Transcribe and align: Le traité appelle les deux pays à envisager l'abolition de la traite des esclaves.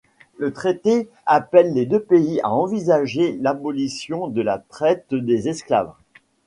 Le 0.39 0.51
traité 0.51 1.09
appelle 1.27 1.73
les 1.75 1.85
deux 1.85 2.01
pays 2.01 2.41
à 2.41 2.49
envisager 2.51 3.37
l'abolition 3.39 4.27
de 4.29 4.41
la 4.41 4.57
traite 4.57 5.13
des 5.13 5.47
esclaves. 5.47 5.93